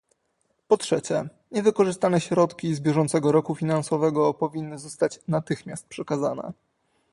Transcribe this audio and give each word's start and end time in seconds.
Po 0.67 0.77
trzecie, 0.77 1.27
niewykorzystane 1.51 2.21
środki 2.21 2.75
z 2.75 2.79
bieżącego 2.79 3.31
roku 3.31 3.55
finansowego 3.55 4.33
powinny 4.33 4.77
zostać 4.79 5.19
natychmiast 5.27 5.87
przekazane 5.87 6.53